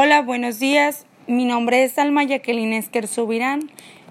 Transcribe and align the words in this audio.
Hola, 0.00 0.22
buenos 0.22 0.60
días. 0.60 1.06
Mi 1.26 1.44
nombre 1.44 1.82
es 1.82 1.98
Alma 1.98 2.22
Jacqueline 2.22 2.74
Esquer 2.74 3.08
Subirán. 3.08 3.68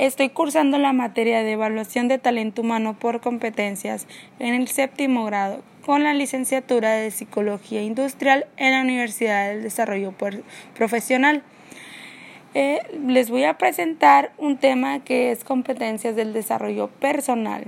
Estoy 0.00 0.28
cursando 0.28 0.76
la 0.76 0.92
materia 0.92 1.44
de 1.44 1.52
evaluación 1.52 2.08
de 2.08 2.18
talento 2.18 2.62
humano 2.62 2.96
por 2.98 3.20
competencias 3.20 4.08
en 4.40 4.54
el 4.54 4.66
séptimo 4.66 5.24
grado 5.24 5.62
con 5.86 6.02
la 6.02 6.14
licenciatura 6.14 6.94
de 6.94 7.12
Psicología 7.12 7.80
Industrial 7.80 8.48
en 8.56 8.72
la 8.72 8.80
Universidad 8.80 9.50
del 9.50 9.62
Desarrollo 9.62 10.12
Profesional. 10.74 11.44
Eh, 12.54 12.80
les 13.06 13.30
voy 13.30 13.44
a 13.44 13.56
presentar 13.56 14.32
un 14.36 14.56
tema 14.56 15.04
que 15.04 15.30
es 15.30 15.44
competencias 15.44 16.16
del 16.16 16.32
desarrollo 16.32 16.88
personal. 16.88 17.66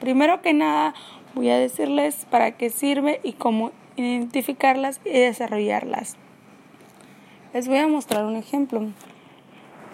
Primero 0.00 0.42
que 0.42 0.54
nada, 0.54 0.92
voy 1.36 1.50
a 1.50 1.58
decirles 1.58 2.26
para 2.32 2.56
qué 2.56 2.68
sirve 2.68 3.20
y 3.22 3.34
cómo 3.34 3.70
identificarlas 3.96 5.00
y 5.04 5.10
desarrollarlas. 5.10 6.16
Les 7.54 7.66
voy 7.66 7.78
a 7.78 7.88
mostrar 7.88 8.26
un 8.26 8.36
ejemplo. 8.36 8.82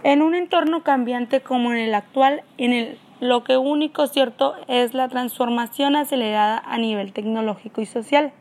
En 0.03 0.23
un 0.23 0.35
entorno 0.35 0.83
cambiante 0.83 1.41
como 1.41 1.71
en 1.71 1.79
el 1.79 1.95
actual, 1.95 2.43
en 2.59 2.73
el, 2.73 2.99
lo 3.21 3.45
que 3.45 3.57
único 3.57 4.09
cierto 4.09 4.57
es 4.67 4.93
la 4.93 5.09
transformación 5.09 5.95
acelerada 5.95 6.59
a 6.59 6.79
nivel 6.79 7.13
tecnológico 7.13 7.81
y 7.81 7.87
social. 7.87 8.33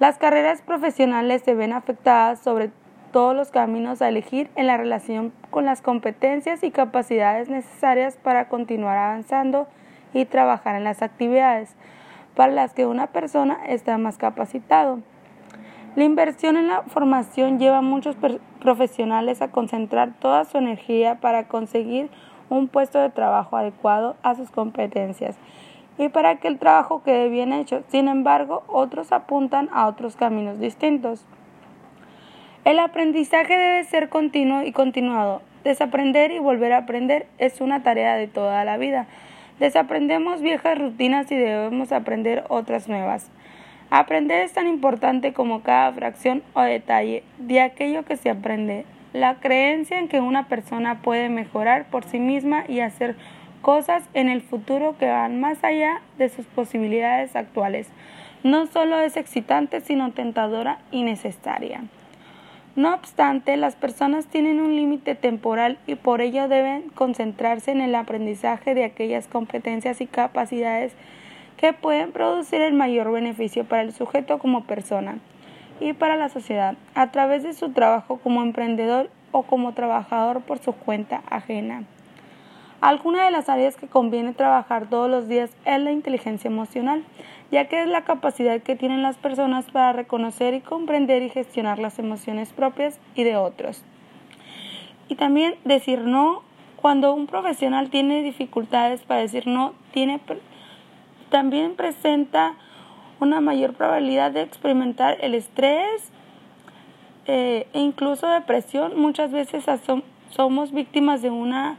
Las 0.00 0.18
carreras 0.18 0.62
profesionales 0.62 1.42
se 1.44 1.54
ven 1.54 1.72
afectadas 1.72 2.40
sobre 2.40 2.72
todos 3.12 3.36
los 3.36 3.52
caminos 3.52 4.02
a 4.02 4.08
elegir 4.08 4.50
en 4.56 4.66
la 4.66 4.76
relación 4.76 5.32
con 5.50 5.64
las 5.64 5.80
competencias 5.80 6.64
y 6.64 6.72
capacidades 6.72 7.48
necesarias 7.48 8.16
para 8.20 8.48
continuar 8.48 8.98
avanzando 8.98 9.68
y 10.12 10.24
trabajar 10.24 10.74
en 10.74 10.82
las 10.82 11.02
actividades 11.02 11.76
para 12.34 12.52
las 12.52 12.74
que 12.74 12.84
una 12.84 13.06
persona 13.06 13.60
está 13.68 13.96
más 13.96 14.18
capacitado. 14.18 14.98
La 15.96 16.02
inversión 16.02 16.56
en 16.56 16.66
la 16.66 16.82
formación 16.82 17.60
lleva 17.60 17.78
a 17.78 17.82
muchos 17.82 18.16
profesionales 18.60 19.40
a 19.40 19.52
concentrar 19.52 20.12
toda 20.18 20.44
su 20.44 20.58
energía 20.58 21.20
para 21.20 21.46
conseguir 21.46 22.10
un 22.50 22.66
puesto 22.66 22.98
de 22.98 23.10
trabajo 23.10 23.56
adecuado 23.56 24.16
a 24.22 24.34
sus 24.34 24.50
competencias 24.50 25.36
y 25.96 26.08
para 26.08 26.36
que 26.36 26.48
el 26.48 26.58
trabajo 26.58 27.04
quede 27.04 27.28
bien 27.28 27.52
hecho. 27.52 27.84
Sin 27.88 28.08
embargo, 28.08 28.64
otros 28.66 29.12
apuntan 29.12 29.68
a 29.72 29.86
otros 29.86 30.16
caminos 30.16 30.58
distintos. 30.58 31.24
El 32.64 32.80
aprendizaje 32.80 33.56
debe 33.56 33.84
ser 33.84 34.08
continuo 34.08 34.62
y 34.62 34.72
continuado. 34.72 35.42
Desaprender 35.62 36.32
y 36.32 36.40
volver 36.40 36.72
a 36.72 36.78
aprender 36.78 37.28
es 37.38 37.60
una 37.60 37.84
tarea 37.84 38.16
de 38.16 38.26
toda 38.26 38.64
la 38.64 38.78
vida. 38.78 39.06
Desaprendemos 39.60 40.40
viejas 40.40 40.76
rutinas 40.76 41.30
y 41.30 41.36
debemos 41.36 41.92
aprender 41.92 42.44
otras 42.48 42.88
nuevas. 42.88 43.30
Aprender 43.96 44.42
es 44.42 44.52
tan 44.52 44.66
importante 44.66 45.32
como 45.32 45.62
cada 45.62 45.92
fracción 45.92 46.42
o 46.54 46.62
detalle 46.62 47.22
de 47.38 47.60
aquello 47.60 48.04
que 48.04 48.16
se 48.16 48.28
aprende. 48.28 48.86
La 49.12 49.36
creencia 49.36 50.00
en 50.00 50.08
que 50.08 50.18
una 50.18 50.48
persona 50.48 51.00
puede 51.00 51.28
mejorar 51.28 51.84
por 51.84 52.02
sí 52.02 52.18
misma 52.18 52.64
y 52.66 52.80
hacer 52.80 53.14
cosas 53.62 54.02
en 54.12 54.28
el 54.28 54.42
futuro 54.42 54.96
que 54.98 55.06
van 55.06 55.38
más 55.38 55.62
allá 55.62 56.02
de 56.18 56.28
sus 56.28 56.44
posibilidades 56.46 57.36
actuales 57.36 57.88
no 58.42 58.66
solo 58.66 58.98
es 58.98 59.16
excitante, 59.16 59.80
sino 59.80 60.10
tentadora 60.10 60.80
y 60.90 61.04
necesaria. 61.04 61.84
No 62.74 62.94
obstante, 62.94 63.56
las 63.56 63.76
personas 63.76 64.26
tienen 64.26 64.60
un 64.60 64.74
límite 64.74 65.14
temporal 65.14 65.78
y 65.86 65.94
por 65.94 66.20
ello 66.20 66.48
deben 66.48 66.88
concentrarse 66.96 67.70
en 67.70 67.80
el 67.80 67.94
aprendizaje 67.94 68.74
de 68.74 68.82
aquellas 68.82 69.28
competencias 69.28 70.00
y 70.00 70.08
capacidades 70.08 70.94
que 71.64 71.72
pueden 71.72 72.12
producir 72.12 72.60
el 72.60 72.74
mayor 72.74 73.10
beneficio 73.10 73.64
para 73.64 73.80
el 73.80 73.94
sujeto 73.94 74.38
como 74.38 74.64
persona 74.64 75.16
y 75.80 75.94
para 75.94 76.14
la 76.14 76.28
sociedad 76.28 76.76
a 76.94 77.10
través 77.10 77.42
de 77.42 77.54
su 77.54 77.72
trabajo 77.72 78.18
como 78.18 78.42
emprendedor 78.42 79.08
o 79.32 79.44
como 79.44 79.72
trabajador 79.72 80.42
por 80.42 80.58
su 80.58 80.74
cuenta 80.74 81.22
ajena. 81.30 81.84
Alguna 82.82 83.24
de 83.24 83.30
las 83.30 83.48
áreas 83.48 83.76
que 83.76 83.86
conviene 83.86 84.34
trabajar 84.34 84.90
todos 84.90 85.10
los 85.10 85.26
días 85.26 85.56
es 85.64 85.80
la 85.80 85.90
inteligencia 85.90 86.48
emocional, 86.48 87.02
ya 87.50 87.66
que 87.66 87.80
es 87.80 87.88
la 87.88 88.04
capacidad 88.04 88.60
que 88.60 88.76
tienen 88.76 89.00
las 89.00 89.16
personas 89.16 89.64
para 89.70 89.94
reconocer 89.94 90.52
y 90.52 90.60
comprender 90.60 91.22
y 91.22 91.30
gestionar 91.30 91.78
las 91.78 91.98
emociones 91.98 92.52
propias 92.52 93.00
y 93.14 93.24
de 93.24 93.38
otros. 93.38 93.82
Y 95.08 95.14
también 95.14 95.54
decir 95.64 96.00
no 96.02 96.42
cuando 96.76 97.14
un 97.14 97.26
profesional 97.26 97.88
tiene 97.88 98.22
dificultades 98.22 99.00
para 99.00 99.20
decir 99.20 99.46
no, 99.46 99.72
tiene 99.92 100.20
también 101.34 101.74
presenta 101.74 102.54
una 103.18 103.40
mayor 103.40 103.74
probabilidad 103.74 104.30
de 104.30 104.42
experimentar 104.42 105.18
el 105.20 105.34
estrés 105.34 106.12
eh, 107.26 107.66
e 107.72 107.80
incluso 107.80 108.28
depresión. 108.28 108.92
Muchas 108.96 109.32
veces 109.32 109.64
somos 110.30 110.70
víctimas 110.70 111.22
de 111.22 111.30
una 111.30 111.76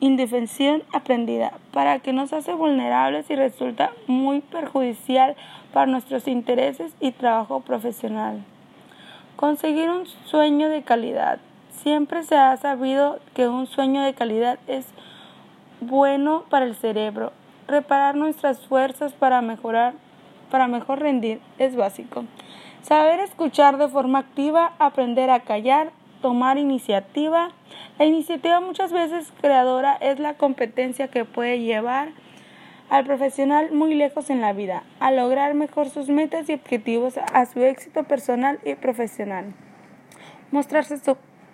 indefensión 0.00 0.82
aprendida, 0.92 1.52
para 1.72 2.00
que 2.00 2.12
nos 2.12 2.32
hace 2.32 2.52
vulnerables 2.54 3.30
y 3.30 3.36
resulta 3.36 3.92
muy 4.08 4.40
perjudicial 4.40 5.36
para 5.72 5.86
nuestros 5.86 6.26
intereses 6.26 6.92
y 6.98 7.12
trabajo 7.12 7.60
profesional. 7.60 8.42
Conseguir 9.36 9.90
un 9.90 10.06
sueño 10.06 10.70
de 10.70 10.82
calidad. 10.82 11.38
Siempre 11.70 12.24
se 12.24 12.34
ha 12.34 12.56
sabido 12.56 13.20
que 13.32 13.46
un 13.46 13.68
sueño 13.68 14.02
de 14.02 14.14
calidad 14.14 14.58
es 14.66 14.86
bueno 15.80 16.42
para 16.50 16.64
el 16.64 16.74
cerebro 16.74 17.30
reparar 17.66 18.14
nuestras 18.14 18.66
fuerzas 18.66 19.12
para 19.12 19.40
mejorar, 19.42 19.94
para 20.50 20.68
mejor 20.68 21.00
rendir 21.00 21.40
es 21.58 21.76
básico. 21.76 22.24
Saber 22.82 23.20
escuchar 23.20 23.78
de 23.78 23.88
forma 23.88 24.20
activa, 24.20 24.74
aprender 24.78 25.30
a 25.30 25.40
callar, 25.40 25.90
tomar 26.20 26.58
iniciativa. 26.58 27.50
La 27.98 28.04
iniciativa 28.04 28.60
muchas 28.60 28.92
veces 28.92 29.32
creadora 29.40 29.94
es 30.00 30.18
la 30.18 30.34
competencia 30.34 31.08
que 31.08 31.24
puede 31.24 31.60
llevar 31.60 32.08
al 32.90 33.04
profesional 33.04 33.72
muy 33.72 33.94
lejos 33.94 34.30
en 34.30 34.40
la 34.40 34.52
vida, 34.52 34.84
a 35.00 35.10
lograr 35.10 35.54
mejor 35.54 35.88
sus 35.88 36.08
metas 36.08 36.48
y 36.48 36.54
objetivos, 36.54 37.18
a 37.18 37.46
su 37.46 37.60
éxito 37.60 38.04
personal 38.04 38.60
y 38.64 38.74
profesional. 38.74 39.54
Mostrarse 40.50 40.98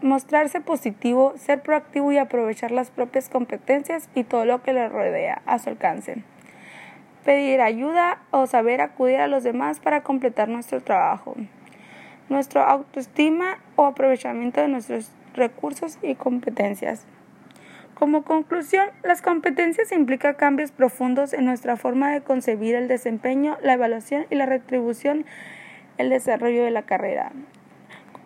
mostrarse 0.02 0.60
positivo, 0.60 1.34
ser 1.36 1.62
proactivo 1.62 2.12
y 2.12 2.18
aprovechar 2.18 2.70
las 2.70 2.90
propias 2.90 3.28
competencias 3.28 4.08
y 4.14 4.24
todo 4.24 4.44
lo 4.44 4.62
que 4.62 4.72
le 4.72 4.88
rodea 4.88 5.42
a 5.46 5.58
su 5.58 5.70
alcance. 5.70 6.22
Pedir 7.24 7.60
ayuda 7.60 8.18
o 8.30 8.46
saber 8.46 8.80
acudir 8.80 9.20
a 9.20 9.26
los 9.26 9.44
demás 9.44 9.80
para 9.80 10.02
completar 10.02 10.48
nuestro 10.48 10.80
trabajo. 10.82 11.34
Nuestra 12.28 12.64
autoestima 12.64 13.58
o 13.76 13.84
aprovechamiento 13.84 14.60
de 14.60 14.68
nuestros 14.68 15.10
recursos 15.34 15.98
y 16.02 16.14
competencias. 16.14 17.06
Como 17.94 18.22
conclusión, 18.22 18.88
las 19.02 19.20
competencias 19.20 19.92
implican 19.92 20.34
cambios 20.34 20.70
profundos 20.70 21.34
en 21.34 21.44
nuestra 21.44 21.76
forma 21.76 22.10
de 22.10 22.22
concebir 22.22 22.74
el 22.74 22.88
desempeño, 22.88 23.58
la 23.62 23.74
evaluación 23.74 24.24
y 24.30 24.36
la 24.36 24.46
retribución, 24.46 25.26
el 25.98 26.08
desarrollo 26.08 26.64
de 26.64 26.70
la 26.70 26.82
carrera. 26.82 27.32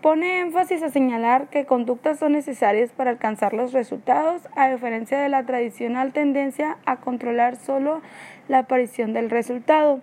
Pone 0.04 0.40
énfasis 0.40 0.82
a 0.82 0.90
señalar 0.90 1.48
que 1.48 1.64
conductas 1.64 2.18
son 2.18 2.32
necesarias 2.32 2.92
para 2.92 3.08
alcanzar 3.08 3.54
los 3.54 3.72
resultados, 3.72 4.42
a 4.54 4.68
diferencia 4.68 5.18
de 5.18 5.30
la 5.30 5.46
tradicional 5.46 6.12
tendencia 6.12 6.76
a 6.84 6.96
controlar 6.96 7.56
solo 7.56 8.02
la 8.46 8.58
aparición 8.58 9.14
del 9.14 9.30
resultado. 9.30 10.02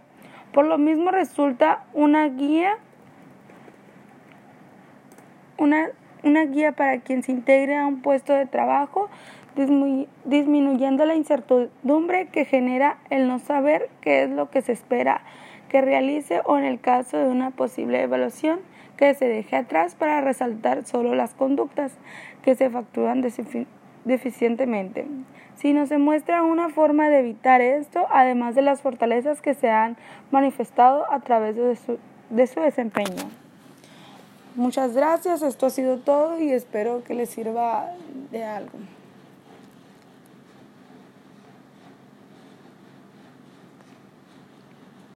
Por 0.53 0.65
lo 0.65 0.79
mismo 0.79 1.11
resulta 1.11 1.83
una 1.93 2.27
guía 2.29 2.79
una, 5.59 5.89
una 6.23 6.45
guía 6.45 6.71
para 6.71 7.01
quien 7.01 7.21
se 7.21 7.31
integre 7.31 7.75
a 7.75 7.85
un 7.85 8.01
puesto 8.01 8.33
de 8.33 8.47
trabajo, 8.47 9.07
disminuyendo 10.25 11.05
la 11.05 11.13
incertidumbre 11.13 12.25
que 12.29 12.45
genera 12.45 12.97
el 13.11 13.27
no 13.27 13.37
saber 13.37 13.91
qué 14.01 14.23
es 14.23 14.31
lo 14.31 14.49
que 14.49 14.63
se 14.63 14.71
espera 14.71 15.21
que 15.69 15.79
realice 15.79 16.41
o 16.45 16.57
en 16.57 16.63
el 16.63 16.79
caso 16.79 17.19
de 17.19 17.29
una 17.29 17.51
posible 17.51 18.01
evaluación 18.01 18.61
que 19.01 19.15
se 19.15 19.27
deje 19.27 19.55
atrás 19.55 19.95
para 19.95 20.21
resaltar 20.21 20.85
solo 20.85 21.15
las 21.15 21.33
conductas 21.33 21.91
que 22.43 22.53
se 22.53 22.69
facturan 22.69 23.25
deficientemente. 24.05 25.07
Si 25.55 25.73
no 25.73 25.87
se 25.87 25.97
muestra 25.97 26.43
una 26.43 26.69
forma 26.69 27.09
de 27.09 27.17
evitar 27.17 27.61
esto, 27.61 28.05
además 28.11 28.53
de 28.53 28.61
las 28.61 28.83
fortalezas 28.83 29.41
que 29.41 29.55
se 29.55 29.71
han 29.71 29.97
manifestado 30.29 31.11
a 31.11 31.19
través 31.21 31.55
de 31.55 31.75
su, 31.77 31.97
de 32.29 32.45
su 32.45 32.59
desempeño. 32.59 33.27
Muchas 34.53 34.93
gracias, 34.93 35.41
esto 35.41 35.65
ha 35.65 35.71
sido 35.71 35.97
todo 35.97 36.39
y 36.39 36.51
espero 36.51 37.03
que 37.03 37.15
les 37.15 37.31
sirva 37.31 37.89
de 38.29 38.43
algo. 38.43 38.77